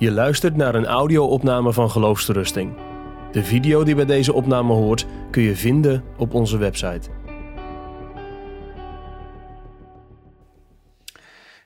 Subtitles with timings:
[0.00, 2.76] Je luistert naar een audio-opname van Geloofsterusting.
[3.32, 7.10] De video die bij deze opname hoort kun je vinden op onze website.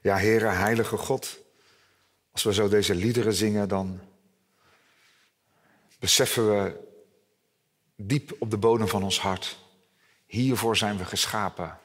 [0.00, 1.38] Ja, Heere, Heilige God,
[2.32, 4.00] als we zo deze liederen zingen, dan
[5.98, 6.76] beseffen we
[7.96, 9.58] diep op de bodem van ons hart,
[10.26, 11.78] hiervoor zijn we geschapen.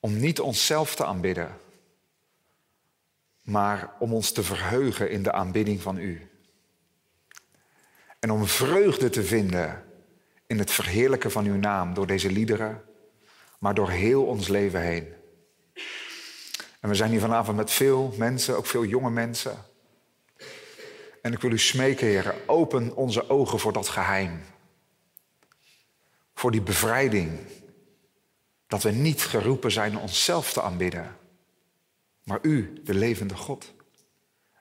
[0.00, 1.56] Om niet onszelf te aanbidden,
[3.42, 6.30] maar om ons te verheugen in de aanbidding van U.
[8.18, 9.84] En om vreugde te vinden
[10.46, 12.82] in het verheerlijken van Uw naam door deze liederen,
[13.58, 15.06] maar door heel ons leven heen.
[16.80, 19.56] En we zijn hier vanavond met veel mensen, ook veel jonge mensen.
[21.22, 24.40] En ik wil u smeken, heren, open onze ogen voor dat geheim.
[26.34, 27.38] Voor die bevrijding.
[28.66, 31.16] Dat we niet geroepen zijn onszelf te aanbidden,
[32.24, 33.72] maar u, de levende God.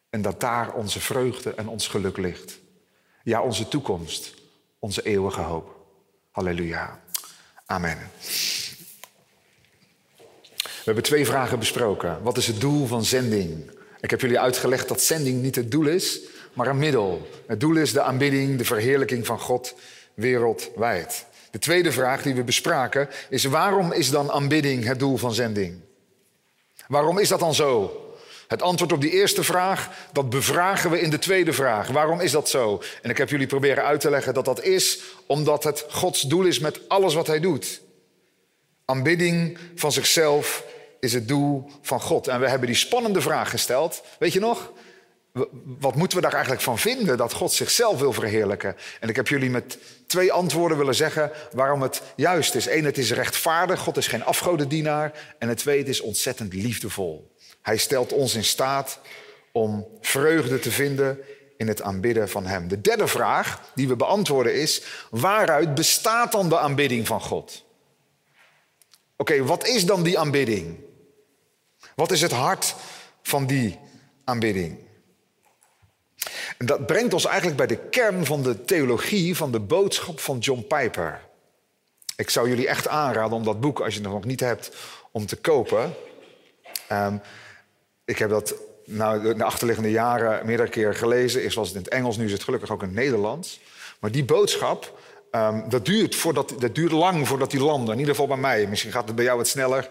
[0.10, 2.60] En dat daar onze vreugde en ons geluk ligt.
[3.24, 4.34] Ja, onze toekomst,
[4.80, 5.76] onze eeuwige hoop.
[6.32, 7.00] Halleluja.
[7.66, 7.98] Amen.
[10.62, 12.22] We hebben twee vragen besproken.
[12.24, 13.72] Wat is het doel van zending?
[14.00, 16.20] Ik heb jullie uitgelegd dat zending niet het doel is,
[16.54, 17.30] maar een middel.
[17.48, 19.76] Het doel is de aanbidding, de verheerlijking van God
[20.14, 21.26] wereldwijd.
[21.52, 25.80] De tweede vraag die we bespraken is waarom is dan aanbidding het doel van zending?
[26.92, 28.02] Waarom is dat dan zo?
[28.48, 31.88] Het antwoord op die eerste vraag, dat bevragen we in de tweede vraag.
[31.88, 32.82] Waarom is dat zo?
[33.02, 36.46] En ik heb jullie proberen uit te leggen dat dat is omdat het Gods doel
[36.46, 37.82] is met alles wat hij doet.
[38.86, 40.64] Aanbidding van zichzelf
[41.00, 42.28] is het doel van God.
[42.28, 44.02] En we hebben die spannende vraag gesteld.
[44.20, 44.72] Weet je nog?
[45.80, 48.76] Wat moeten we daar eigenlijk van vinden dat God zichzelf wil verheerlijken?
[49.00, 52.68] En ik heb jullie met twee antwoorden willen zeggen waarom het juist is.
[52.68, 53.80] Eén, het is rechtvaardig.
[53.80, 55.36] God is geen afgodendienaar.
[55.40, 57.36] En het tweede, het is ontzettend liefdevol.
[57.62, 59.00] Hij stelt ons in staat
[59.52, 61.20] om vreugde te vinden
[61.58, 62.68] in het aanbidden van Hem.
[62.68, 67.64] De derde vraag die we beantwoorden is: waaruit bestaat dan de aanbidding van God?
[69.18, 70.80] Oké, wat is dan die aanbidding?
[71.96, 72.76] Wat is het hart
[73.22, 73.80] van die
[74.24, 74.78] aanbidding?
[76.62, 80.38] En dat brengt ons eigenlijk bij de kern van de theologie van de boodschap van
[80.38, 81.22] John Piper.
[82.16, 84.76] Ik zou jullie echt aanraden om dat boek, als je het nog niet hebt,
[85.12, 85.94] om te kopen.
[86.92, 87.22] Um,
[88.06, 88.56] ik heb dat
[88.86, 91.42] nou, de achterliggende jaren meerdere keer gelezen.
[91.42, 93.60] Eerst was het in het Engels, nu is het gelukkig ook in het Nederlands.
[94.00, 95.00] Maar die boodschap,
[95.32, 96.24] um, dat, duurt
[96.60, 97.94] dat duurt lang voordat die landen.
[97.94, 98.68] In ieder geval bij mij.
[98.68, 99.90] Misschien gaat het bij jou wat sneller.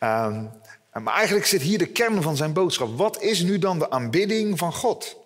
[0.00, 0.50] Um,
[0.92, 2.98] maar eigenlijk zit hier de kern van zijn boodschap.
[2.98, 5.17] Wat is nu dan de aanbidding van God?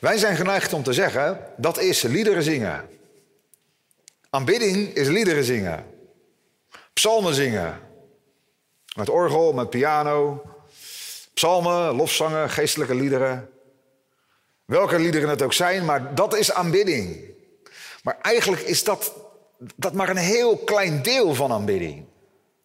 [0.00, 2.88] Wij zijn geneigd om te zeggen, dat is liederen zingen.
[4.30, 5.84] Aanbidding is liederen zingen.
[6.92, 7.80] Psalmen zingen.
[8.96, 10.42] Met orgel, met piano.
[11.34, 13.50] Psalmen, lofzangen, geestelijke liederen.
[14.64, 17.20] Welke liederen het ook zijn, maar dat is aanbidding.
[18.02, 19.12] Maar eigenlijk is dat,
[19.76, 22.06] dat maar een heel klein deel van aanbidding.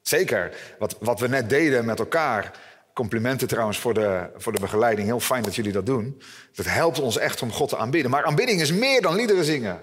[0.02, 2.52] Zeker, wat, wat we net deden met elkaar.
[2.96, 5.08] Complimenten trouwens voor de, voor de begeleiding.
[5.08, 6.22] Heel fijn dat jullie dat doen.
[6.54, 8.12] Dat helpt ons echt om God te aanbidden.
[8.12, 9.80] Maar aanbidding is meer dan liederen zingen.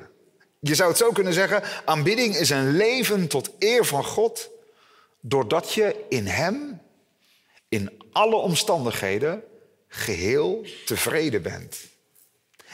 [0.61, 4.51] Je zou het zo kunnen zeggen: aanbidding is een leven tot eer van God.
[5.21, 6.81] Doordat je in Hem,
[7.69, 9.43] in alle omstandigheden,
[9.89, 11.77] geheel tevreden bent.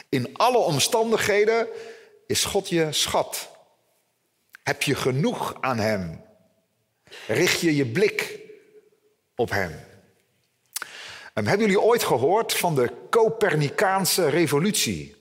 [0.09, 1.67] In alle omstandigheden
[2.27, 3.49] is God je schat.
[4.63, 6.21] Heb je genoeg aan Hem?
[7.27, 8.39] Richt je je blik
[9.35, 9.87] op Hem?
[11.39, 15.15] En hebben jullie ooit gehoord van de Copernicaanse revolutie?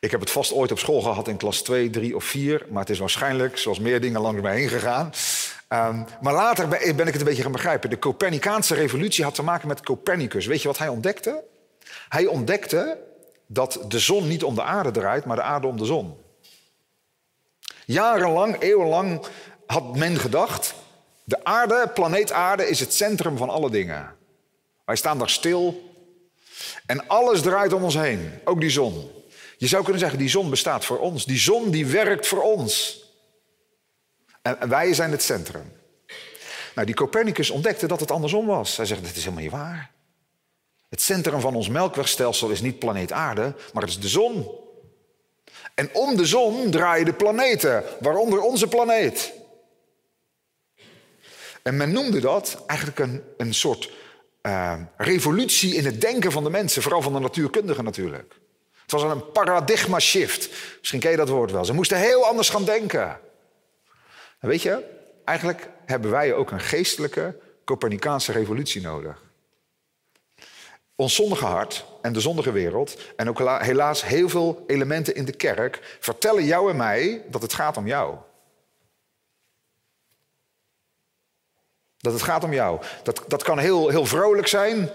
[0.00, 2.80] Ik heb het vast ooit op school gehad in klas 2, 3 of 4, maar
[2.80, 5.12] het is waarschijnlijk, zoals meer dingen, langs mij heen gegaan.
[5.68, 7.90] Um, maar later ben ik het een beetje gaan begrijpen.
[7.90, 10.46] De Copernicaanse revolutie had te maken met Copernicus.
[10.46, 11.44] Weet je wat hij ontdekte?
[12.08, 12.98] Hij ontdekte
[13.46, 16.16] dat de zon niet om de aarde draait, maar de aarde om de zon.
[17.86, 19.26] Jarenlang, eeuwenlang
[19.66, 20.74] had men gedacht,
[21.24, 24.22] de aarde, planeet aarde, is het centrum van alle dingen.
[24.84, 25.92] Wij staan daar stil
[26.86, 29.10] en alles draait om ons heen, ook die zon.
[29.56, 31.24] Je zou kunnen zeggen, die zon bestaat voor ons.
[31.24, 33.02] Die zon die werkt voor ons.
[34.42, 35.72] En wij zijn het centrum.
[36.74, 38.76] Nou, die Copernicus ontdekte dat het andersom was.
[38.76, 39.90] Hij zegt, dit is helemaal niet waar.
[40.88, 44.50] Het centrum van ons melkwegstelsel is niet planeet aarde, maar het is de zon.
[45.74, 49.32] En om de zon draaien de planeten, waaronder onze planeet.
[51.62, 53.90] En men noemde dat eigenlijk een, een soort
[54.46, 58.34] uh, revolutie in het denken van de mensen, vooral van de natuurkundigen natuurlijk.
[58.82, 60.48] Het was een paradigma shift.
[60.78, 61.64] Misschien ken je dat woord wel.
[61.64, 63.20] Ze moesten heel anders gaan denken.
[64.38, 64.84] En weet je,
[65.24, 69.22] eigenlijk hebben wij ook een geestelijke Copernicaanse revolutie nodig.
[70.96, 75.36] ons zondige hart en de zondige wereld, en ook helaas heel veel elementen in de
[75.36, 78.16] kerk, vertellen jou en mij dat het gaat om jou.
[82.04, 82.80] Dat het gaat om jou.
[83.02, 84.90] Dat, dat kan heel, heel vrolijk zijn.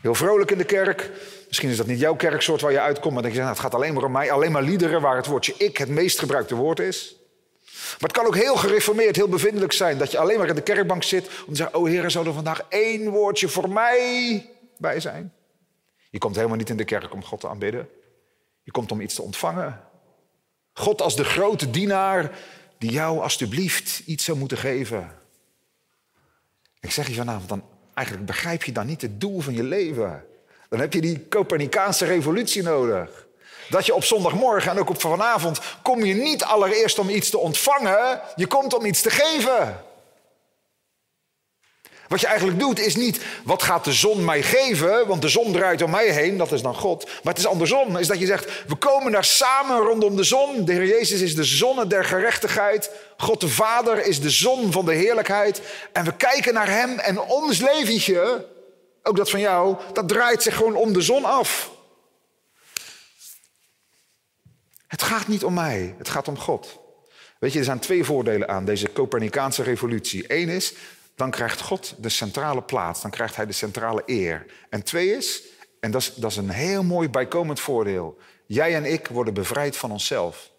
[0.00, 1.10] Heel vrolijk in de kerk.
[1.46, 3.60] Misschien is dat niet jouw kerksoort waar je uitkomt, maar dan denk je, nou, het
[3.60, 4.30] gaat alleen maar om mij.
[4.30, 7.16] Alleen maar liederen waar het woordje ik het meest gebruikte woord is.
[7.64, 9.98] Maar het kan ook heel gereformeerd, heel bevindelijk zijn.
[9.98, 12.32] Dat je alleen maar in de kerkbank zit om te zeggen, oh Heer, zou er
[12.32, 14.46] vandaag één woordje voor mij
[14.78, 15.32] bij zijn?
[16.10, 17.88] Je komt helemaal niet in de kerk om God te aanbidden.
[18.62, 19.80] Je komt om iets te ontvangen.
[20.72, 22.38] God als de grote dienaar
[22.78, 25.24] die jou alstublieft iets zou moeten geven.
[26.86, 27.62] Ik zeg je vanavond, dan
[27.94, 30.24] eigenlijk begrijp je dan niet het doel van je leven.
[30.68, 33.26] Dan heb je die Copernicaanse revolutie nodig.
[33.68, 37.38] Dat je op zondagmorgen en ook op vanavond kom je niet allereerst om iets te
[37.38, 39.84] ontvangen, je komt om iets te geven.
[42.08, 45.52] Wat je eigenlijk doet is niet wat gaat de zon mij geven, want de zon
[45.52, 47.04] draait om mij heen, dat is dan God.
[47.04, 50.64] Maar het is andersom, is dat je zegt, we komen daar samen rondom de zon.
[50.64, 52.90] De Heer Jezus is de zonne der gerechtigheid.
[53.16, 55.60] God de Vader is de zon van de heerlijkheid.
[55.92, 58.46] En we kijken naar Hem en ons leventje,
[59.02, 61.70] ook dat van jou, dat draait zich gewoon om de zon af.
[64.86, 66.78] Het gaat niet om mij, het gaat om God.
[67.38, 70.24] Weet je, er zijn twee voordelen aan deze Copernicaanse revolutie.
[70.28, 70.72] Eén is,
[71.16, 74.46] dan krijgt God de centrale plaats, dan krijgt hij de centrale eer.
[74.70, 75.42] En twee is,
[75.80, 79.76] en dat is, dat is een heel mooi bijkomend voordeel, jij en ik worden bevrijd
[79.76, 80.50] van onszelf.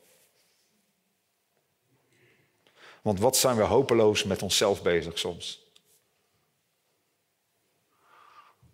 [3.02, 5.72] Want wat zijn we hopeloos met onszelf bezig soms?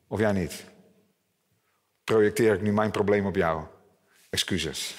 [0.08, 0.64] Of jij niet?
[2.04, 3.64] Projecteer ik nu mijn probleem op jou?
[4.30, 4.96] Excuses.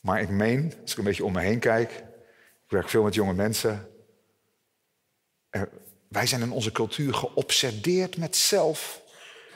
[0.00, 1.92] Maar ik meen, als ik een beetje om me heen kijk,
[2.64, 3.97] ik werk veel met jonge mensen,
[6.08, 9.00] wij zijn in onze cultuur geobsedeerd met zelf.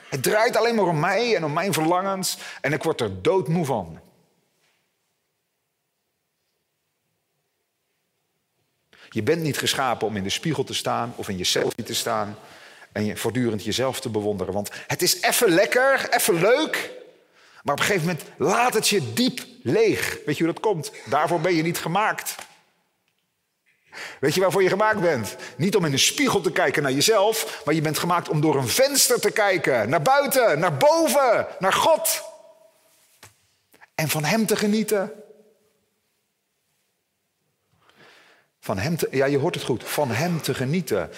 [0.09, 3.65] Het draait alleen maar om mij en om mijn verlangens en ik word er doodmoe
[3.65, 3.99] van.
[9.09, 11.93] Je bent niet geschapen om in de spiegel te staan of in je selfie te
[11.93, 12.37] staan
[12.91, 14.53] en je voortdurend jezelf te bewonderen.
[14.53, 16.91] Want het is even lekker, even leuk,
[17.63, 20.17] maar op een gegeven moment laat het je diep leeg.
[20.25, 20.91] Weet je hoe dat komt?
[21.05, 22.35] Daarvoor ben je niet gemaakt.
[24.19, 25.35] Weet je waarvoor je gemaakt bent?
[25.57, 28.55] Niet om in de spiegel te kijken naar jezelf, maar je bent gemaakt om door
[28.55, 29.89] een venster te kijken.
[29.89, 32.23] Naar buiten, naar boven, naar God.
[33.95, 35.11] En van Hem te genieten.
[38.59, 39.83] Van Hem te, ja, je hoort het goed.
[39.83, 41.09] Van Hem te genieten.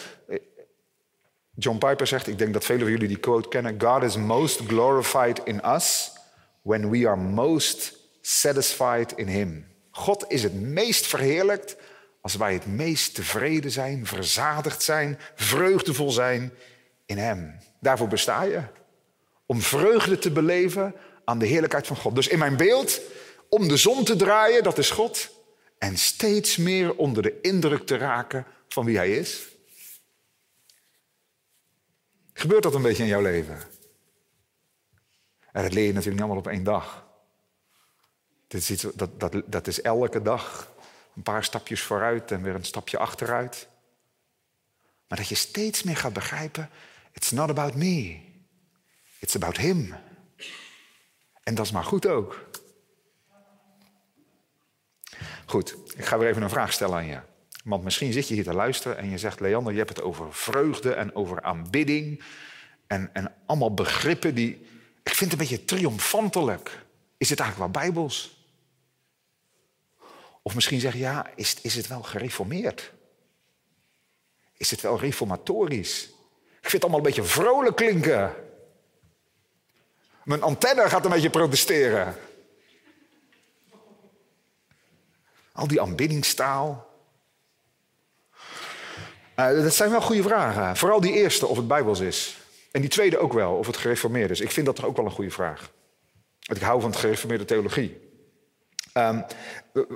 [1.56, 3.82] John Piper zegt, ik denk dat velen van jullie die quote kennen.
[3.82, 6.12] God is most glorified in us
[6.62, 9.68] when we are most satisfied in Him.
[9.92, 11.76] God is het meest verheerlijkt
[12.26, 16.54] als wij het meest tevreden zijn, verzadigd zijn, vreugdevol zijn
[17.06, 17.58] in Hem.
[17.80, 18.62] Daarvoor besta je.
[19.46, 20.96] Om vreugde te beleven
[21.26, 22.16] aan de heerlijkheid van God.
[22.16, 23.02] Dus in mijn beeld,
[23.50, 25.30] om de zon te draaien, dat is God.
[25.78, 29.48] En steeds meer onder de indruk te raken van wie Hij is.
[32.34, 33.58] Gebeurt dat een beetje in jouw leven?
[35.52, 37.08] En dat leer je natuurlijk niet allemaal op één dag.
[38.48, 39.10] Is, dat,
[39.46, 40.74] dat is elke dag
[41.16, 43.68] een paar stapjes vooruit en weer een stapje achteruit.
[45.08, 46.70] Maar dat je steeds meer gaat begrijpen,
[47.12, 48.20] it's not about me.
[49.20, 49.96] It's about him.
[51.44, 52.50] En dat is maar goed ook.
[55.46, 57.20] Goed, ik ga weer even een vraag stellen aan je.
[57.64, 60.34] Want misschien zit je hier te luisteren en je zegt, Leander, je hebt het over
[60.34, 62.24] vreugde en over aanbidding.
[62.88, 64.68] En, en allemaal begrippen die,
[65.04, 66.84] ik vind het een beetje triomfantelijk.
[67.18, 68.35] Is het eigenlijk wel bijbels?
[70.48, 72.94] Of misschien zeggen, ja, is, is het wel gereformeerd?
[74.58, 76.04] Is het wel reformatorisch?
[76.62, 78.36] Ik vind het allemaal een beetje vrolijk klinken.
[80.24, 82.16] Mijn antenne gaat een beetje protesteren.
[85.52, 86.90] Al die aanbiddingstaal.
[89.36, 90.78] Uh, dat zijn wel goede vragen.
[90.78, 92.38] Vooral die eerste, of het bijbels is.
[92.72, 94.40] En die tweede ook wel, of het gereformeerd is.
[94.40, 95.72] Ik vind dat toch ook wel een goede vraag.
[96.40, 98.05] Want ik hou van het gereformeerde theologie.
[98.94, 99.26] Um,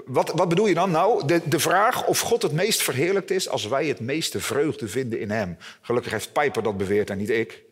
[0.05, 0.91] wat, wat, bedoel je dan?
[0.91, 4.88] Nou, de, de, vraag of God het meest verheerlijkt is als wij het meeste vreugde
[4.88, 5.58] vinden in Hem.
[5.81, 7.63] Gelukkig heeft Pijper dat beweerd en niet ik.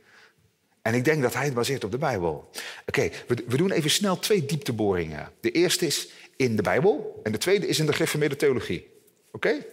[0.82, 2.50] En ik denk dat hij het baseert op de Bijbel.
[2.86, 5.32] Oké, we, doen even snel twee diepteboringen.
[5.40, 8.88] De eerste is in de Bijbel en de tweede is in de gereformeerde theologie.
[9.32, 9.66] Oké?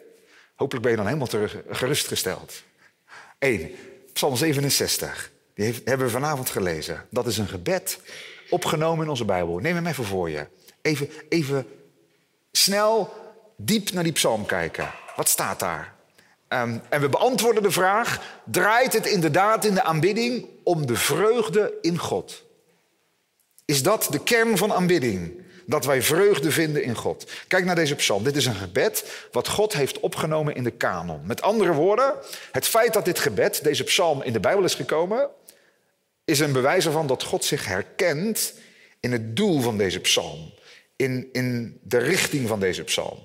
[0.54, 2.62] Hopelijk ben je dan helemaal terug, gerustgesteld.
[3.38, 3.74] Eén,
[4.12, 5.32] Psalm 67.
[5.54, 7.06] Die hebben we vanavond gelezen.
[7.10, 7.98] Dat is een gebed
[8.50, 9.58] opgenomen in onze Bijbel.
[9.58, 10.46] Neem hem even voor je.
[10.84, 11.66] Even, even
[12.52, 13.12] snel
[13.56, 14.90] diep naar die psalm kijken.
[15.16, 15.94] Wat staat daar?
[16.48, 21.74] Ehm, en we beantwoorden de vraag: draait het inderdaad in de aanbidding om de vreugde
[21.80, 22.42] in God?
[23.64, 25.42] Is dat de kern van aanbidding?
[25.66, 27.30] Dat wij vreugde vinden in God.
[27.48, 28.24] Kijk naar deze psalm.
[28.24, 31.26] Dit is een gebed wat God heeft opgenomen in de kanon.
[31.26, 32.14] Met andere woorden,
[32.52, 35.28] het feit dat dit gebed, deze psalm, in de Bijbel is gekomen,
[36.24, 38.54] is een bewijs ervan dat God zich herkent
[39.00, 40.52] in het doel van deze psalm.
[40.96, 43.18] In, in de richting van deze psalm.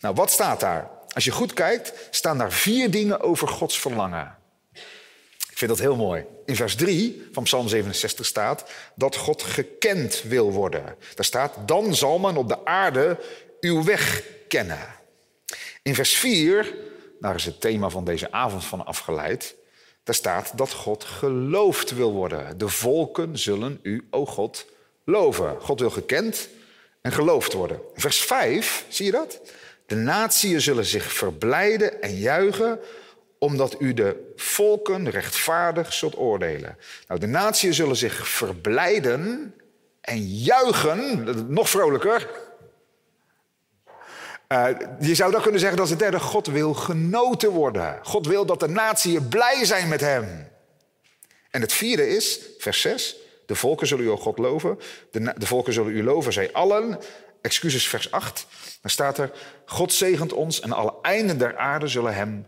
[0.00, 0.90] Nou, wat staat daar?
[1.14, 4.36] Als je goed kijkt, staan daar vier dingen over Gods verlangen.
[5.50, 6.24] Ik vind dat heel mooi.
[6.46, 8.64] In vers 3 van Psalm 67 staat
[8.94, 10.96] dat God gekend wil worden.
[11.14, 13.18] Daar staat, dan zal men op de aarde
[13.60, 14.86] uw weg kennen.
[15.82, 16.74] In vers 4,
[17.20, 19.54] daar is het thema van deze avond van afgeleid,
[20.04, 22.58] daar staat dat God geloofd wil worden.
[22.58, 24.66] De volken zullen u, o God,
[25.04, 25.60] loven.
[25.60, 26.48] God wil gekend
[27.00, 27.80] en geloofd worden.
[27.94, 29.40] Vers 5, zie je dat?
[29.86, 32.80] De natieën zullen zich verblijden en juichen
[33.38, 36.76] omdat u de volken rechtvaardig zult oordelen.
[37.08, 39.54] Nou, de natieën zullen zich verblijden
[40.00, 42.28] en juichen, nog vrolijker.
[44.48, 44.68] Uh,
[45.00, 47.98] je zou dan kunnen zeggen dat het derde, God wil genoten worden.
[48.02, 50.48] God wil dat de natieën blij zijn met hem.
[51.50, 53.16] En het vierde is, vers 6,
[53.48, 54.78] de volken zullen u, God, loven.
[55.10, 56.98] De, de volken zullen u loven, zij allen.
[57.40, 58.46] Excuses, vers 8.
[58.80, 59.32] Dan staat er,
[59.64, 62.46] God zegent ons en alle einden der aarde zullen hem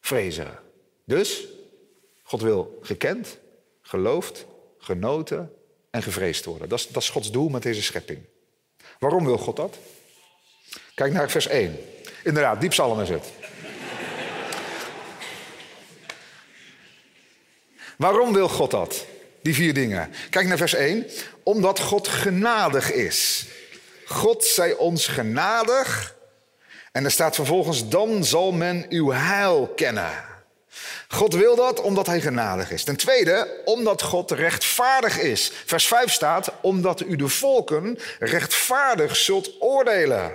[0.00, 0.58] vrezen.
[1.04, 1.46] Dus,
[2.22, 3.38] God wil gekend,
[3.82, 4.46] geloofd,
[4.78, 5.52] genoten
[5.90, 6.68] en gevreesd worden.
[6.68, 8.24] Dat is, dat is Gods doel met deze schepping.
[8.98, 9.78] Waarom wil God dat?
[10.94, 11.78] Kijk naar vers 1.
[12.24, 13.32] Inderdaad, diep psalm is het.
[17.96, 19.06] Waarom wil God dat?
[19.44, 20.12] Die vier dingen.
[20.30, 21.06] Kijk naar vers 1.
[21.42, 23.46] Omdat God genadig is.
[24.06, 26.14] God zij ons genadig.
[26.92, 30.24] En er staat vervolgens, dan zal men uw heil kennen.
[31.08, 32.84] God wil dat omdat hij genadig is.
[32.84, 35.52] Ten tweede, omdat God rechtvaardig is.
[35.64, 40.32] Vers 5 staat, omdat u de volken rechtvaardig zult oordelen.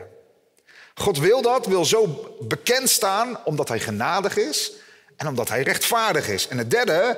[0.93, 4.71] God wil dat, wil zo bekend staan omdat hij genadig is
[5.15, 6.47] en omdat hij rechtvaardig is.
[6.47, 7.17] En het derde,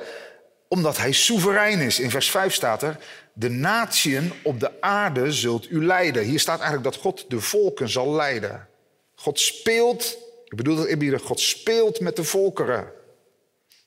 [0.72, 2.00] omdat hij soeverein is.
[2.00, 2.98] In vers 5 staat er,
[3.32, 6.22] de natieën op de aarde zult u leiden.
[6.22, 8.68] Hier staat eigenlijk dat God de volken zal leiden.
[9.14, 12.92] God speelt, ik bedoel dat inbieden, God speelt met de volkeren.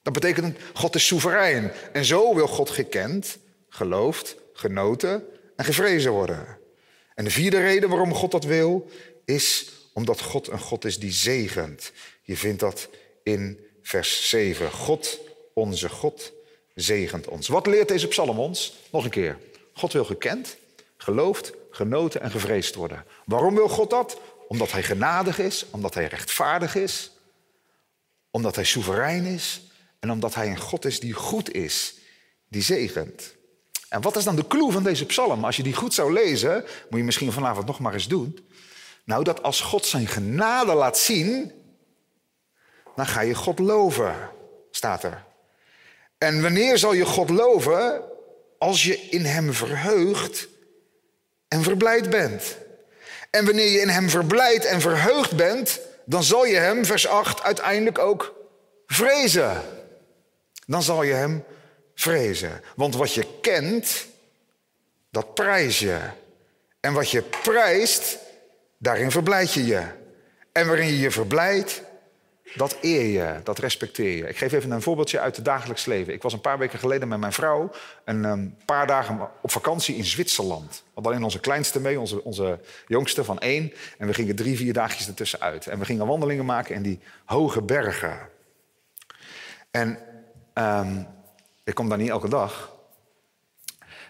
[0.01, 1.71] Dat betekent, God is soeverein.
[1.93, 3.37] En zo wil God gekend,
[3.69, 5.23] geloofd, genoten
[5.55, 6.57] en gevrezen worden.
[7.15, 8.89] En de vierde reden waarom God dat wil,
[9.23, 11.91] is omdat God een God is die zegent.
[12.21, 12.89] Je vindt dat
[13.23, 14.71] in vers 7.
[14.71, 15.19] God,
[15.53, 16.33] onze God,
[16.75, 17.47] zegent ons.
[17.47, 18.73] Wat leert deze psalm ons?
[18.91, 19.37] Nog een keer.
[19.73, 20.57] God wil gekend,
[20.97, 23.05] geloofd, genoten en gevreesd worden.
[23.25, 24.19] Waarom wil God dat?
[24.47, 27.11] Omdat hij genadig is, omdat hij rechtvaardig is,
[28.31, 29.61] omdat hij soeverein is
[29.99, 31.95] en omdat hij een God is die goed is,
[32.49, 33.35] die zegent.
[33.89, 35.45] En wat is dan de clue van deze psalm?
[35.45, 38.47] Als je die goed zou lezen, moet je misschien vanavond nog maar eens doen.
[39.03, 41.51] Nou, dat als God zijn genade laat zien,
[42.95, 44.29] dan ga je God loven,
[44.71, 45.25] staat er.
[46.25, 48.01] En wanneer zal je God loven?
[48.57, 50.47] Als je in Hem verheugt
[51.47, 52.57] en verblijd bent.
[53.29, 57.41] En wanneer je in Hem verblijd en verheugd bent, dan zal je Hem, vers 8,
[57.41, 58.35] uiteindelijk ook
[58.87, 59.61] vrezen.
[60.67, 61.43] Dan zal je Hem
[61.95, 62.61] vrezen.
[62.75, 64.05] Want wat je kent,
[65.11, 65.99] dat prijs je.
[66.79, 68.17] En wat je prijst,
[68.77, 69.83] daarin verblijd je je.
[70.51, 71.81] En waarin je je verblijdt,
[72.53, 74.27] dat eer je, dat respecteer je.
[74.27, 76.13] Ik geef even een voorbeeldje uit het dagelijks leven.
[76.13, 77.71] Ik was een paar weken geleden met mijn vrouw
[78.05, 80.83] een ehm, paar dagen op vakantie in Zwitserland.
[80.93, 83.73] Hadden alleen onze kleinste mee, onze, onze jongste van één.
[83.97, 85.67] En we gingen drie, vier dagjes ertussen uit.
[85.67, 88.29] En we gingen wandelingen maken in die hoge bergen.
[89.71, 89.99] En
[90.53, 91.03] ehm,
[91.63, 92.73] ik kom daar niet elke dag.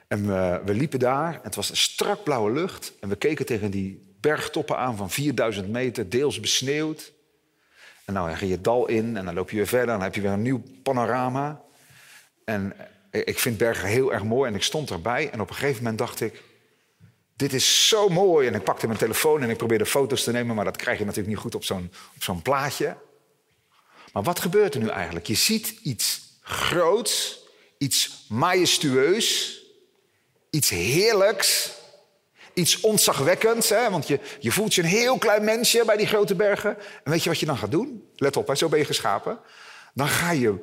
[0.08, 2.94] En we, we liepen daar, en het was een strak blauwe lucht.
[3.00, 7.14] En we keken tegen die bergtoppen aan van 4000 meter, deels besneeuwd.
[8.06, 9.88] En nou, dan je het dal in en dan loop je weer verder.
[9.88, 11.62] Dan heb je weer een nieuw panorama.
[12.46, 12.76] En
[13.12, 15.30] ik vind bergen heel erg mooi en ik stond erbij.
[15.30, 16.44] En op een gegeven moment dacht ik,
[17.36, 18.48] dit is zo mooi.
[18.48, 20.56] En ik pakte mijn telefoon en ik probeerde foto's te nemen.
[20.56, 22.98] Maar dat krijg je natuurlijk niet goed op zo'n zo'n plaatje.
[24.14, 25.28] Maar wat gebeurt er nu eigenlijk?
[25.28, 27.40] Je ziet iets groots,
[27.78, 29.60] iets majestueus,
[30.50, 31.74] iets heerlijks.
[32.56, 33.90] Iets ontzagwekkends, hè?
[33.90, 36.78] want je, je voelt je een heel klein mensje bij die grote bergen.
[37.04, 38.10] En weet je wat je dan gaat doen?
[38.16, 39.40] Let op, zo ben je geschapen.
[39.94, 40.56] Dan ga je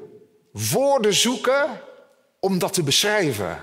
[0.52, 1.80] woorden zoeken
[2.40, 3.58] om dat te beschrijven.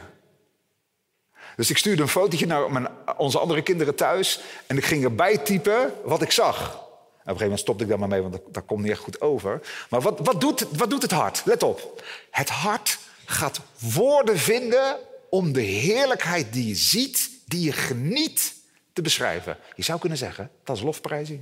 [1.56, 5.38] Dus ik stuurde een fotootje naar mijn, onze andere kinderen thuis en ik ging erbij
[5.38, 6.58] typen wat ik zag.
[6.70, 9.22] een gegeven moment stopte ik daar maar mee, want dat, dat komt niet echt goed
[9.22, 9.62] over.
[9.90, 11.42] Maar wat, wat, doet, wat doet het hart?
[11.46, 12.04] Let op.
[12.32, 13.60] Het hart gaat
[13.94, 14.98] woorden vinden
[15.30, 18.54] om de heerlijkheid die je ziet, die je geniet,
[18.94, 19.58] te beschrijven.
[19.76, 21.42] Je zou kunnen zeggen, dat is lofprijzing.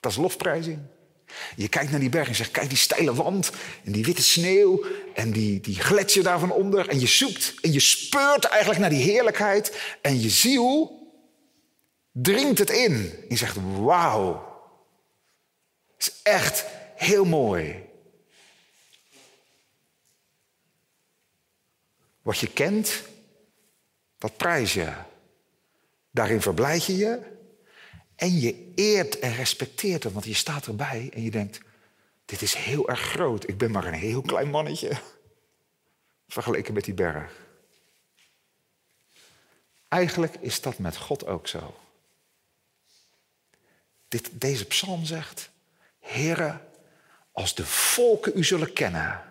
[0.00, 0.78] Dat is lofprijzing.
[1.56, 3.50] Je kijkt naar die berg en zegt, kijk die steile wand
[3.84, 6.88] en die witte sneeuw en die, die gletsjer daarvan onder.
[6.88, 10.98] En je zoekt en je speurt eigenlijk naar die heerlijkheid en je ziel
[12.12, 13.24] dringt het in.
[13.28, 14.48] Je zegt, wauw,
[15.96, 16.64] het is echt
[16.96, 17.89] heel mooi.
[22.22, 23.02] Wat je kent,
[24.18, 24.92] dat prijs je.
[26.10, 27.38] Daarin verblijd je je
[28.16, 31.60] en je eert en respecteert hem, want je staat erbij en je denkt,
[32.24, 33.48] dit is heel erg groot.
[33.48, 35.00] Ik ben maar een heel klein mannetje
[36.28, 37.32] vergeleken met die berg.
[39.88, 41.74] Eigenlijk is dat met God ook zo.
[44.08, 45.50] Dit, deze psalm zegt,
[46.00, 46.60] Heere,
[47.32, 49.29] als de volken u zullen kennen,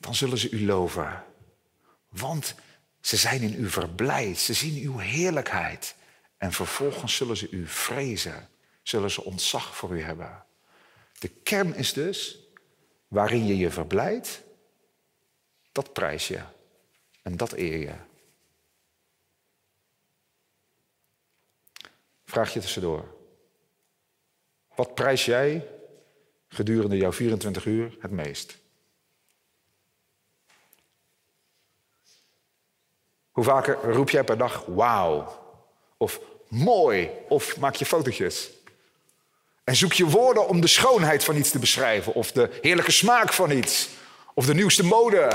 [0.00, 1.24] dan zullen ze u loven.
[2.08, 2.54] Want
[3.00, 5.94] ze zijn in u verblijd, ze zien uw heerlijkheid.
[6.36, 8.48] En vervolgens zullen ze u vrezen,
[8.82, 10.44] zullen ze ontzag voor u hebben.
[11.18, 12.38] De kern is dus,
[13.08, 14.42] waarin je je verblijdt,
[15.72, 16.40] dat prijs je
[17.22, 17.94] en dat eer je.
[22.24, 23.18] Vraag je tussendoor.
[24.74, 25.68] Wat prijs jij
[26.48, 28.59] gedurende jouw 24 uur het meest?
[33.30, 35.38] Hoe vaker roep jij per dag wauw?
[35.96, 37.10] Of mooi?
[37.28, 38.50] Of maak je fotootjes?
[39.64, 43.32] En zoek je woorden om de schoonheid van iets te beschrijven, of de heerlijke smaak
[43.32, 43.88] van iets,
[44.34, 45.32] of de nieuwste mode.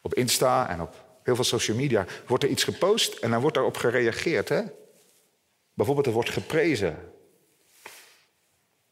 [0.00, 3.56] Op Insta en op heel veel social media wordt er iets gepost en dan wordt
[3.56, 4.48] daarop gereageerd.
[4.48, 4.62] Hè?
[5.74, 7.12] Bijvoorbeeld er wordt geprezen.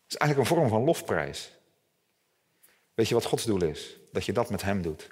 [0.08, 1.50] Is eigenlijk een vorm van lofprijs.
[2.94, 3.96] Weet je wat Gods doel is?
[4.12, 5.08] Dat je dat met Hem doet.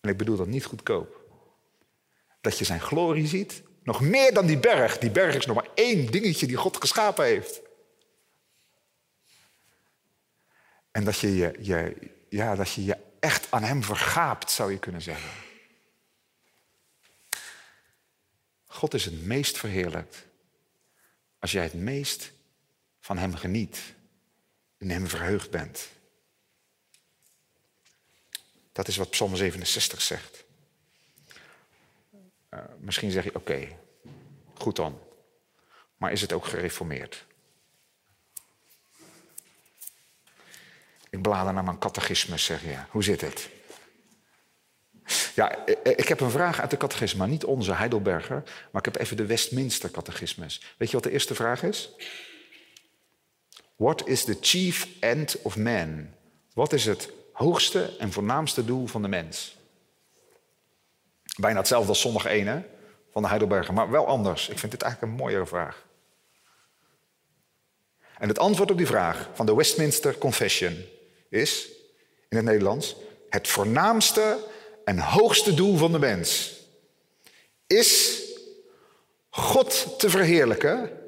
[0.00, 1.22] En ik bedoel dat niet goedkoop.
[2.40, 4.98] Dat je zijn glorie ziet, nog meer dan die berg.
[4.98, 7.60] Die berg is nog maar één dingetje die God geschapen heeft.
[10.90, 14.78] En dat je je, je, ja, dat je je echt aan Hem vergaapt, zou je
[14.78, 15.30] kunnen zeggen.
[18.66, 20.26] God is het meest verheerlijkt
[21.38, 22.32] als jij het meest
[23.00, 23.94] van Hem geniet,
[24.84, 25.88] in Hem verheugd bent.
[28.72, 30.44] Dat is wat Psalm 67 zegt.
[32.50, 33.68] Uh, misschien zeg je, oké,
[34.54, 35.00] goed dan.
[35.96, 37.24] Maar is het ook gereformeerd?
[41.10, 42.78] Ik blader naar mijn catechismus, zeg je.
[42.90, 43.48] Hoe zit het?
[45.34, 48.42] Ja, ik heb een vraag uit de maar niet onze Heidelberger.
[48.70, 50.74] Maar ik heb even de Westminster catechismus.
[50.76, 51.90] Weet je wat de eerste vraag is?
[53.76, 56.08] What is the chief end of man?
[56.54, 59.56] Wat is het hoogste en voornaamste doel van de mens?
[61.40, 62.66] Bijna hetzelfde als zondag 1
[63.12, 64.48] van de Heidelberger, maar wel anders.
[64.48, 65.84] Ik vind dit eigenlijk een mooiere vraag.
[68.18, 70.84] En het antwoord op die vraag van de Westminster Confession
[71.28, 71.68] is,
[72.28, 72.96] in het Nederlands,
[73.28, 74.38] het voornaamste
[74.84, 76.52] en hoogste doel van de mens
[77.66, 78.22] is
[79.30, 81.03] God te verheerlijken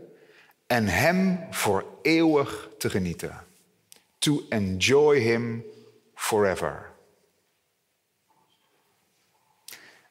[0.66, 3.46] en Hem voor eeuwig te genieten.
[4.18, 5.64] To enjoy Him
[6.14, 6.94] forever.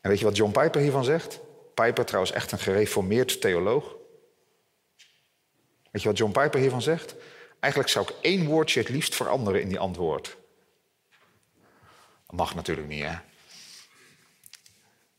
[0.02, 1.40] En weet je wat John Piper hiervan zegt?
[1.74, 3.96] Piper trouwens echt een gereformeerd theoloog.
[5.92, 7.16] Weet je wat John Piper hiervan zegt?
[7.60, 10.38] Eigenlijk zou ik één woordje het liefst veranderen in die antwoord.
[12.26, 13.16] Dat mag natuurlijk niet, hè?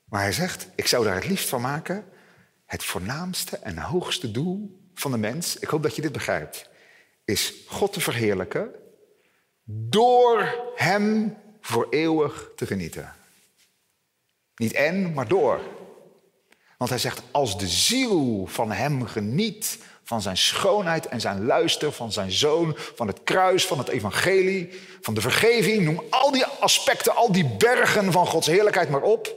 [0.05, 2.09] Maar hij zegt, ik zou daar het liefst van maken...
[2.67, 5.57] het voornaamste en hoogste doel van de mens...
[5.57, 6.69] ik hoop dat je dit begrijpt...
[7.25, 8.75] is God te verheerlijken
[9.65, 13.15] door Hem voor eeuwig te genieten.
[14.57, 15.61] Niet en, maar door.
[16.79, 21.93] Want hij zegt, als de ziel van Hem geniet, van zijn schoonheid en zijn luister,
[21.93, 26.45] van zijn zoon, van het kruis, van het evangelie, van de vergeving, noem al die
[26.45, 29.35] aspecten, al die bergen van Gods heerlijkheid maar op.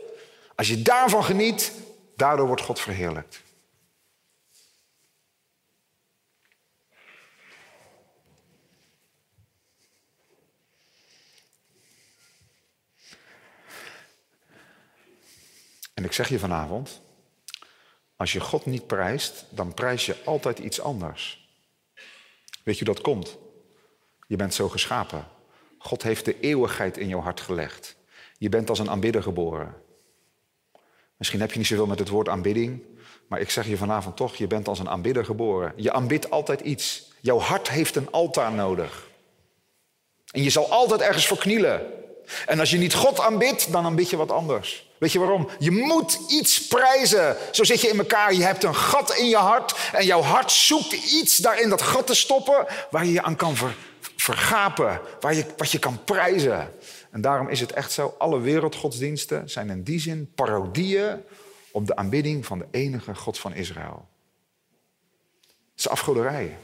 [0.56, 1.72] Als je daarvan geniet,
[2.16, 3.42] daardoor wordt God verheerlijkt.
[16.00, 17.02] En ik zeg je vanavond,
[18.16, 21.50] als je God niet prijst, dan prijs je altijd iets anders.
[22.64, 23.38] Weet je hoe dat komt?
[24.28, 25.28] Je bent zo geschapen.
[25.78, 27.96] God heeft de eeuwigheid in jouw hart gelegd.
[28.38, 29.76] Je bent als een aanbidder geboren.
[31.18, 32.84] Misschien heb je niet zoveel met het woord aanbidding,
[33.28, 35.74] maar ik zeg je vanavond toch, je bent als een aanbidder geboren.
[35.76, 37.12] Je aanbidt altijd iets.
[37.22, 39.08] Jouw hart heeft een altaar nodig.
[40.32, 42.00] En je zal altijd ergens voor knielen.
[42.46, 44.88] En als je niet God aanbidt, dan aanbid je wat anders.
[45.00, 45.50] Weet je waarom?
[45.60, 47.36] Je moet iets prijzen.
[47.52, 48.34] Zo zit je in elkaar.
[48.34, 49.76] Je hebt een gat in je hart.
[49.94, 52.66] En jouw hart zoekt iets daarin dat gat te stoppen.
[52.90, 53.56] Waar je je aan kan
[54.16, 55.02] vergapen.
[55.20, 56.72] Waar je, wat je kan prijzen.
[57.12, 58.16] En daarom is het echt zo.
[58.18, 61.24] Alle wereldgodsdiensten zijn in die zin parodieën
[61.72, 64.08] op de aanbidding van de enige God van Israël.
[65.72, 66.58] Het is afgoderij.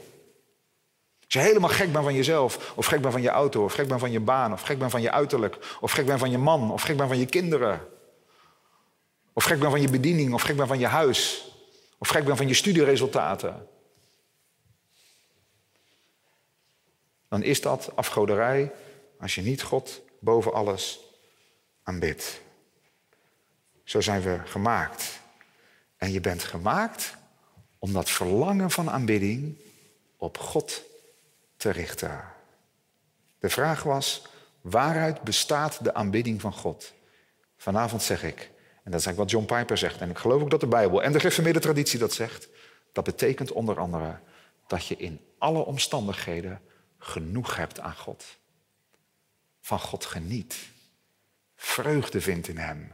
[1.26, 3.88] Als je helemaal gek bent van jezelf, of gek bent van je auto, of gek
[3.88, 6.38] bent van je baan, of gek bent van je uiterlijk, of gek bent van je
[6.38, 7.88] man, of gek bent van je kinderen,
[9.32, 11.50] of gek bent van je bediening, of gek bent van je huis,
[11.98, 13.68] of gek bent van je studieresultaten,
[17.28, 18.72] dan is dat afgoderij
[19.20, 21.00] als je niet God boven alles
[21.82, 22.40] aanbidt.
[23.84, 25.20] Zo zijn we gemaakt.
[25.96, 27.16] En je bent gemaakt
[27.78, 29.56] om dat verlangen van aanbidding
[30.16, 30.82] op God
[31.56, 32.24] te richten.
[33.38, 34.26] De vraag was,
[34.60, 36.94] waaruit bestaat de aanbidding van God?
[37.56, 38.38] Vanavond zeg ik,
[38.84, 41.02] en dat is eigenlijk wat John Piper zegt, en ik geloof ook dat de Bijbel
[41.02, 42.48] en de gereformeerde traditie dat zegt,
[42.92, 44.18] dat betekent onder andere
[44.66, 46.60] dat je in alle omstandigheden
[46.98, 48.24] genoeg hebt aan God.
[49.60, 50.56] Van God geniet,
[51.56, 52.92] vreugde vindt in Hem,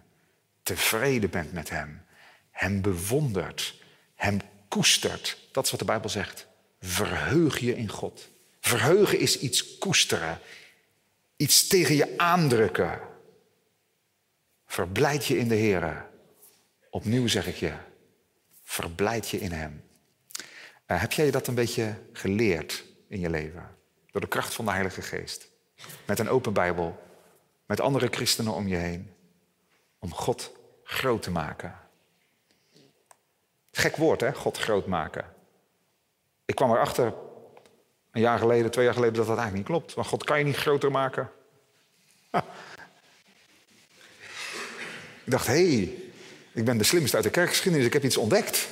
[0.63, 2.05] tevreden bent met Hem,
[2.51, 3.75] Hem bewondert,
[4.15, 5.39] Hem koestert.
[5.53, 6.47] Dat is wat de Bijbel zegt.
[6.81, 8.29] Verheug je in God.
[8.63, 10.39] Verheugen is iets koesteren,
[11.37, 13.01] iets tegen je aandrukken.
[14.67, 16.07] Verblijd je in de Heer.
[16.91, 17.73] Opnieuw zeg ik je,
[18.63, 19.85] verblijd je in Hem.
[20.87, 23.77] Uh, heb jij dat een beetje geleerd in je leven?
[24.11, 25.49] Door de kracht van de Heilige Geest.
[26.07, 27.03] Met een open Bijbel.
[27.67, 29.15] Met andere christenen om je heen.
[29.99, 30.53] Om God
[30.85, 31.79] groot te maken.
[33.71, 34.35] Gek woord, hè?
[34.35, 35.35] God groot maken.
[36.45, 37.15] Ik kwam erachter
[38.13, 39.95] een jaar geleden, twee jaar geleden, dat dat eigenlijk niet klopt.
[39.95, 41.31] Want God kan je niet groter maken.
[45.25, 46.03] Ik dacht, hé, hey,
[46.53, 48.69] ik ben de slimste uit de kerkgeschiedenis, ik heb iets ontdekt.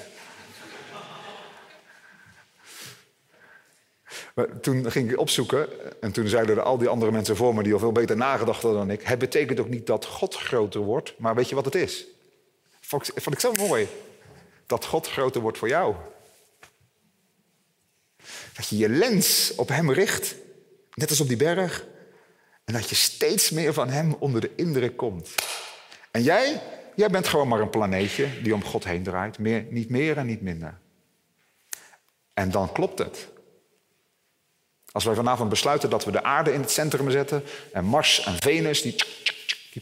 [4.34, 5.68] Maar toen ging ik opzoeken
[6.02, 8.62] en toen zeiden er al die andere mensen voor me die al veel beter nagedacht
[8.62, 9.02] hadden dan ik.
[9.02, 12.06] Het betekent ook niet dat God groter wordt, maar weet je wat het is?
[12.80, 13.88] Vond ik, vond ik zo mooi.
[14.66, 15.94] Dat God groter wordt voor jou.
[18.56, 20.34] Dat je je lens op Hem richt,
[20.94, 21.86] net als op die berg.
[22.64, 25.34] En dat je steeds meer van Hem onder de indruk komt.
[26.10, 26.62] En jij,
[26.96, 29.38] jij bent gewoon maar een planeetje die om God heen draait.
[29.38, 30.78] Meer, niet meer en niet minder.
[32.34, 33.28] En dan klopt het.
[34.92, 38.34] Als wij vanavond besluiten dat we de aarde in het centrum zetten en Mars en
[38.34, 38.94] Venus, die,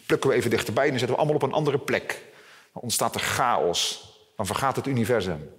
[0.07, 2.23] plukken we even dichterbij en dan zetten we allemaal op een andere plek.
[2.73, 4.07] Dan ontstaat er chaos.
[4.37, 5.51] Dan vergaat het universum.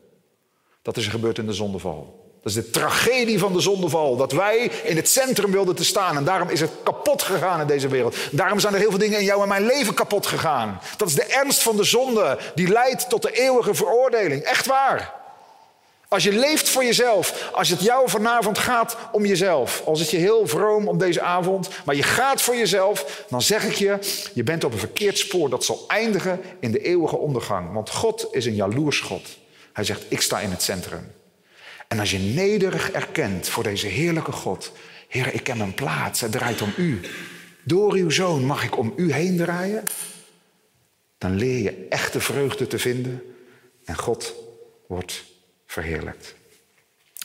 [0.81, 2.18] Dat is er gebeurd in de zondeval.
[2.43, 4.15] Dat is de tragedie van de zondeval.
[4.15, 6.17] Dat wij in het centrum wilden te staan.
[6.17, 8.15] En daarom is het kapot gegaan in deze wereld.
[8.31, 10.79] Daarom zijn er heel veel dingen in jou en mijn leven kapot gegaan.
[10.97, 12.37] Dat is de ernst van de zonde.
[12.55, 14.41] Die leidt tot de eeuwige veroordeling.
[14.43, 15.17] Echt waar.
[16.07, 20.17] Als je leeft voor jezelf, als het jou vanavond gaat om jezelf, als het je
[20.17, 23.99] heel vroom op deze avond, maar je gaat voor jezelf, dan zeg ik je,
[24.33, 27.73] je bent op een verkeerd spoor dat zal eindigen in de eeuwige ondergang.
[27.73, 29.27] Want God is een jaloers God.
[29.73, 31.11] Hij zegt, ik sta in het centrum.
[31.89, 34.71] En als je nederig erkent voor deze heerlijke God,
[35.07, 36.99] Heer, ik ken een plaats, het draait om U.
[37.63, 39.83] Door uw zoon mag ik om U heen draaien.
[41.17, 43.23] Dan leer je echte vreugde te vinden
[43.85, 44.33] en God
[44.87, 45.23] wordt
[45.65, 46.35] verheerlijkt.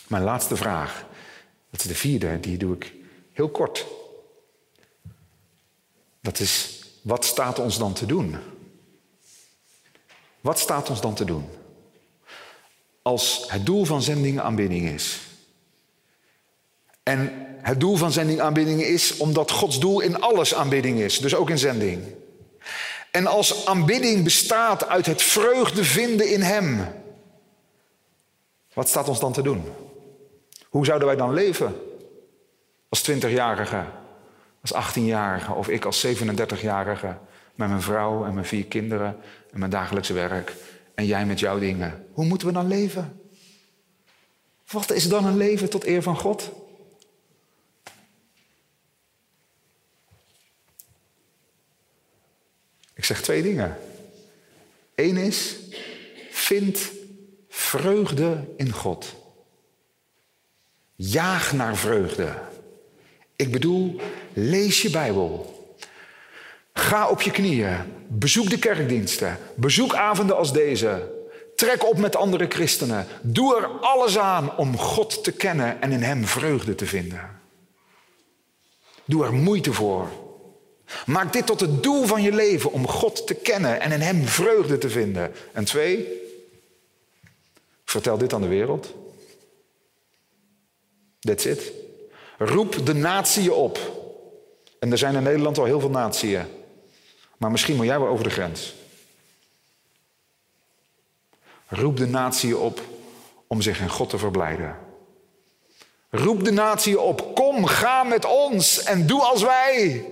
[0.06, 1.06] Mijn laatste vraag,
[1.70, 2.92] dat is de vierde, die doe ik
[3.32, 3.86] heel kort.
[6.20, 8.36] Dat is, wat staat ons dan te doen?
[10.40, 11.48] Wat staat ons dan te doen?
[13.04, 15.20] Als het doel van zending aanbidding is.
[17.02, 21.34] En het doel van zending aanbidding is omdat Gods doel in alles aanbidding is, dus
[21.34, 22.02] ook in zending.
[23.10, 26.86] En als aanbidding bestaat uit het vreugde vinden in Hem,
[28.72, 29.64] wat staat ons dan te doen?
[30.68, 31.76] Hoe zouden wij dan leven?
[32.88, 33.84] Als 20-jarige,
[34.60, 37.16] als 18-jarige of ik als 37-jarige
[37.54, 39.16] met mijn vrouw en mijn vier kinderen
[39.52, 40.52] en mijn dagelijkse werk
[40.94, 42.06] en jij met jouw dingen.
[42.12, 43.20] Hoe moeten we dan leven?
[44.70, 46.50] Wat is dan een leven tot eer van God?
[52.94, 53.76] Ik zeg twee dingen.
[54.94, 55.56] Eén is,
[56.30, 56.90] vind
[57.48, 59.14] vreugde in God.
[60.94, 62.42] Jaag naar vreugde.
[63.36, 64.00] Ik bedoel,
[64.32, 65.53] Lees je Bijbel.
[66.74, 67.76] Ga op je knieën.
[68.08, 69.38] Bezoek de kerkdiensten.
[69.56, 71.12] Bezoek avonden als deze.
[71.56, 73.06] Trek op met andere christenen.
[73.22, 77.40] Doe er alles aan om God te kennen en in Hem vreugde te vinden.
[79.04, 80.08] Doe er moeite voor.
[81.06, 84.24] Maak dit tot het doel van je leven om God te kennen en in Hem
[84.24, 85.32] vreugde te vinden.
[85.52, 86.08] En twee,
[87.84, 88.94] vertel dit aan de wereld.
[91.20, 91.72] That's it.
[92.38, 93.78] Roep de natie op.
[94.78, 96.62] En er zijn in Nederland al heel veel natieën.
[97.36, 98.74] Maar misschien moet jij wel over de grens.
[101.68, 102.80] Roep de natie op
[103.46, 104.76] om zich in God te verblijden.
[106.10, 110.04] Roep de natie op, kom, ga met ons en doe als wij.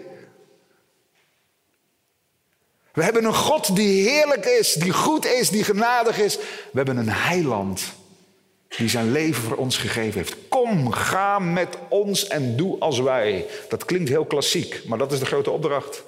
[2.93, 6.37] We hebben een God die heerlijk is, die goed is, die genadig is.
[6.37, 7.83] We hebben een heiland
[8.77, 10.37] die zijn leven voor ons gegeven heeft.
[10.49, 13.47] Kom, ga met ons en doe als wij.
[13.69, 16.03] Dat klinkt heel klassiek, maar dat is de grote opdracht.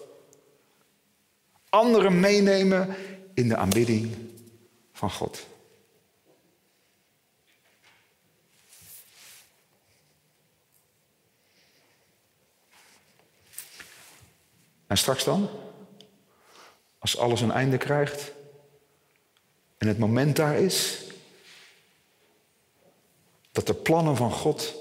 [1.74, 2.96] Anderen meenemen
[3.32, 4.16] in de aanbidding
[4.92, 5.46] van God.
[14.86, 15.48] En straks dan?
[16.98, 18.32] Als alles een einde krijgt
[19.78, 21.04] en het moment daar is
[23.52, 24.74] dat de plannen van God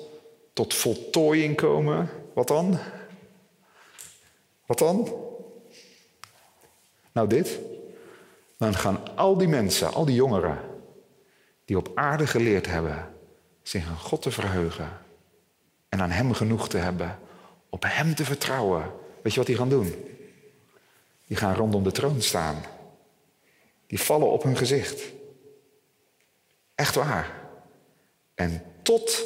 [0.53, 2.79] tot voltooiing komen, wat dan?
[4.65, 5.31] Wat dan?
[7.13, 7.59] Nou dit.
[8.57, 10.59] Dan gaan al die mensen, al die jongeren
[11.65, 13.13] die op aarde geleerd hebben
[13.61, 14.97] zich aan God te verheugen
[15.89, 17.19] en aan Hem genoeg te hebben,
[17.69, 18.91] op Hem te vertrouwen.
[19.21, 19.93] Weet je wat die gaan doen?
[21.27, 22.63] Die gaan rondom de troon staan.
[23.87, 25.01] Die vallen op hun gezicht.
[26.75, 27.41] Echt waar.
[28.35, 29.23] En tot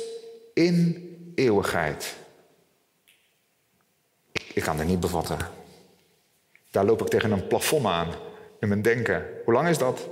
[0.53, 2.15] in eeuwigheid.
[4.31, 5.56] Ik kan het niet bevatten.
[6.71, 8.13] Daar loop ik tegen een plafond aan
[8.59, 9.25] in mijn denken.
[9.45, 10.09] Hoe lang is dat?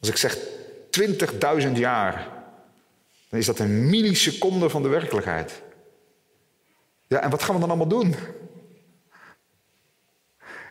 [0.00, 0.38] Als ik zeg
[1.66, 2.28] 20.000 jaar,
[3.28, 5.62] dan is dat een milliseconde van de werkelijkheid.
[7.06, 8.14] Ja, en wat gaan we dan allemaal doen?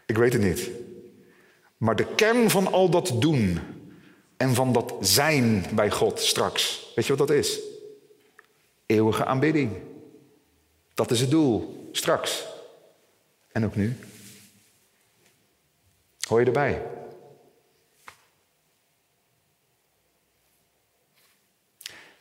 [0.06, 0.69] Ik weet het niet.
[1.77, 3.60] Maar de kern van al dat doen
[4.38, 7.60] en van dat zijn bij God straks, weet je wat dat is?
[8.86, 9.71] Eeuwige aanbidding.
[10.93, 12.45] Dat is het doel, straks.
[13.53, 13.97] En ook nu.
[16.27, 16.81] Hoor je erbij?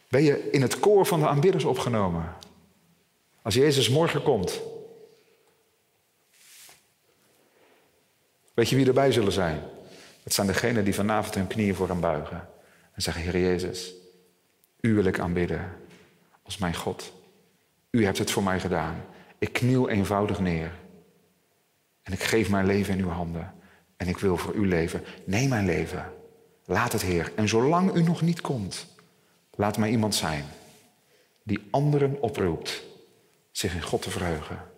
[0.09, 2.35] Ben je in het koor van de aanbidders opgenomen?
[3.43, 4.61] Als Jezus morgen komt,
[8.55, 9.63] weet je wie erbij zullen zijn?
[10.23, 12.49] Het zijn degenen die vanavond hun knieën voor hem buigen
[12.93, 13.95] en zeggen: Heer Jezus,
[14.81, 15.77] U wil ik aanbidden
[16.43, 17.13] als mijn God.
[17.91, 19.05] U hebt het voor mij gedaan.
[19.39, 20.73] Ik kniel eenvoudig neer.
[22.03, 23.55] En ik geef mijn leven in uw handen.
[23.97, 25.05] En ik wil voor u leven.
[25.25, 26.13] Neem mijn leven.
[26.65, 27.33] Laat het, Heer.
[27.37, 28.87] En zolang u nog niet komt,
[29.51, 30.45] laat mij iemand zijn
[31.43, 32.83] die anderen oproept
[33.51, 34.71] zich in God te verheugen.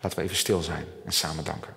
[0.00, 1.76] Laten we even stil zijn en samen danken.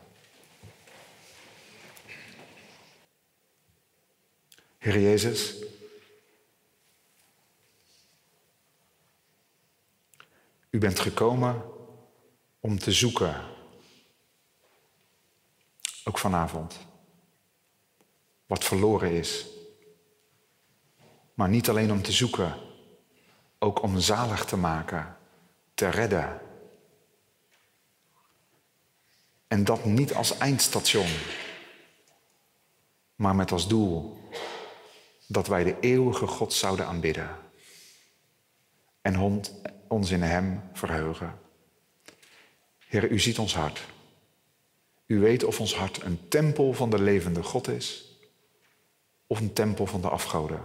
[4.78, 5.56] Heer Jezus,
[10.70, 11.62] u bent gekomen
[12.68, 13.36] om te zoeken,
[16.04, 16.78] ook vanavond,
[18.46, 19.46] wat verloren is.
[21.34, 22.56] Maar niet alleen om te zoeken,
[23.60, 25.18] ook om zalig te maken,
[25.74, 26.42] te redden.
[29.48, 31.12] En dat niet als eindstation,
[33.16, 34.18] maar met als doel
[35.28, 37.38] dat wij de eeuwige God zouden aanbidden
[39.02, 39.44] en
[39.88, 41.46] ons in Hem verheugen.
[42.88, 43.86] Heer, u ziet ons hart.
[45.06, 48.06] U weet of ons hart een tempel van de levende God is
[49.28, 50.62] of een tempel van de afgoden.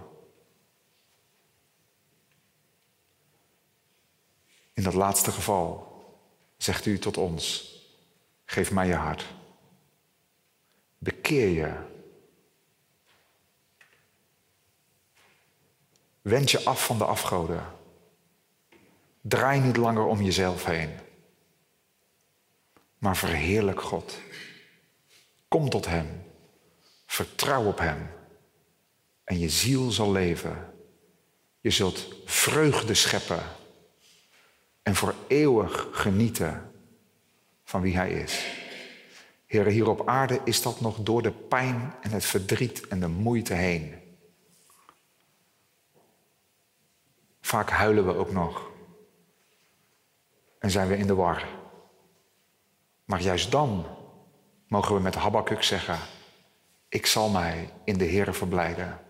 [4.73, 5.93] In dat laatste geval
[6.57, 7.75] zegt u tot ons,
[8.45, 9.25] geef mij je hart.
[10.99, 11.77] Bekeer je.
[16.23, 17.67] Wend je af van de afgoden.
[19.21, 20.91] Draai niet langer om jezelf heen
[23.03, 24.19] maar verheerlijk God.
[25.49, 26.23] Kom tot Hem.
[27.07, 28.11] Vertrouw op Hem.
[29.25, 30.75] En je ziel zal leven.
[31.61, 33.43] Je zult vreugde scheppen.
[34.83, 36.73] En voor eeuwig genieten
[37.65, 38.47] van wie Hij is.
[39.47, 43.09] Heer, hier op aarde is dat nog door de pijn en het verdriet en de
[43.09, 43.95] moeite heen.
[47.41, 48.71] Vaak huilen we ook nog.
[50.59, 51.62] En zijn we in de war.
[53.13, 53.87] Maar juist dan
[54.67, 55.99] mogen we met Habakkuk zeggen:
[56.89, 59.01] Ik zal mij in de Heer verblijden.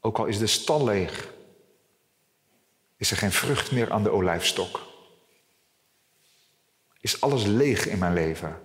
[0.00, 1.32] Ook al is de stal leeg,
[2.96, 4.86] is er geen vrucht meer aan de olijfstok.
[7.00, 8.60] Is alles leeg in mijn leven?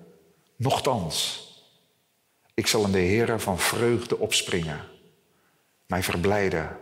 [0.56, 1.48] Nochtans,
[2.54, 4.82] ik zal in de Heer van vreugde opspringen,
[5.86, 6.78] mij verblijden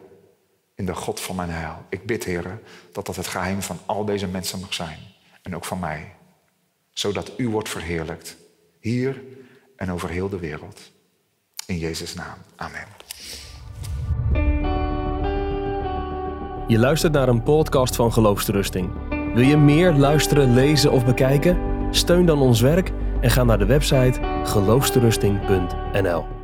[0.75, 1.85] in de God van mijn heil.
[1.89, 2.61] Ik bid, Heer,
[2.91, 4.99] dat dat het geheim van al deze mensen mag zijn
[5.41, 6.15] en ook van mij,
[6.93, 8.37] zodat U wordt verheerlijkt,
[8.79, 9.21] hier
[9.75, 10.91] en over heel de wereld.
[11.65, 12.37] In Jezus' naam.
[12.55, 12.87] Amen.
[16.67, 18.89] Je luistert naar een podcast van Geloofsterusting.
[19.09, 21.57] Wil je meer luisteren, lezen of bekijken?
[21.91, 26.40] Steun dan ons werk en ga naar de website geloofsterusting.nl.